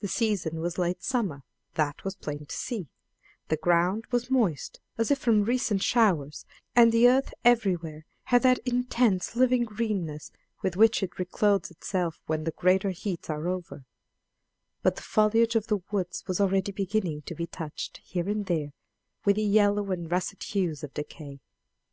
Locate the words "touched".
17.46-17.98